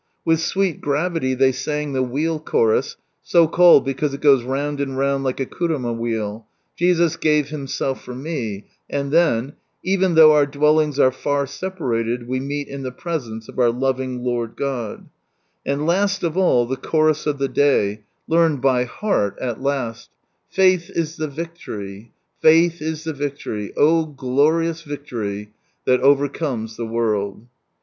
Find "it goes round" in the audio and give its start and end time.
4.15-4.81